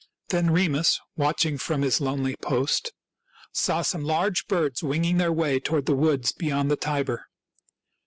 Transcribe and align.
Then 0.29 0.49
Remus, 0.49 0.99
watching 1.15 1.59
from 1.59 1.83
his 1.83 2.01
lonely 2.01 2.35
post, 2.35 2.91
saw 3.51 3.83
some 3.83 4.03
large 4.03 4.47
birds 4.47 4.81
winging 4.81 5.17
their 5.19 5.31
way 5.31 5.59
toward 5.59 5.85
the 5.85 5.93
woods 5.93 6.31
beyond 6.31 6.71
the 6.71 6.75
Tiber. 6.75 7.27